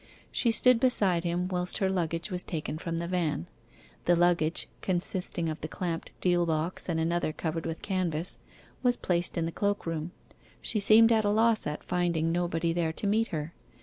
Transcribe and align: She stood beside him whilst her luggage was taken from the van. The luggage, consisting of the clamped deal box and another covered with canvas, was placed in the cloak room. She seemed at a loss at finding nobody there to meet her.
She 0.31 0.49
stood 0.49 0.79
beside 0.79 1.23
him 1.23 1.47
whilst 1.47 1.77
her 1.77 1.87
luggage 1.87 2.31
was 2.31 2.41
taken 2.41 2.79
from 2.79 2.97
the 2.97 3.07
van. 3.07 3.45
The 4.05 4.15
luggage, 4.15 4.67
consisting 4.81 5.47
of 5.47 5.61
the 5.61 5.67
clamped 5.67 6.11
deal 6.21 6.47
box 6.47 6.89
and 6.89 6.99
another 6.99 7.31
covered 7.31 7.67
with 7.67 7.83
canvas, 7.83 8.39
was 8.81 8.97
placed 8.97 9.37
in 9.37 9.45
the 9.45 9.51
cloak 9.51 9.85
room. 9.85 10.11
She 10.59 10.79
seemed 10.79 11.11
at 11.11 11.23
a 11.23 11.29
loss 11.29 11.67
at 11.67 11.83
finding 11.83 12.31
nobody 12.31 12.73
there 12.73 12.93
to 12.93 13.05
meet 13.05 13.27
her. 13.27 13.53